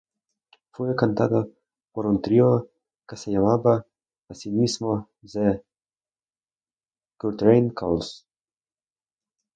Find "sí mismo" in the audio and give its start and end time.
4.33-5.11